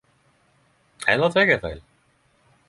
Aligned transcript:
Eller 1.17 1.33
tek 1.37 1.53
eg 1.57 1.61
feil? 1.67 1.85